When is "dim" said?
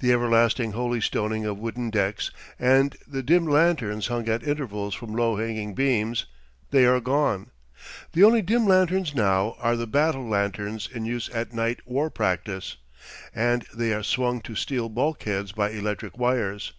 3.22-3.46, 8.42-8.66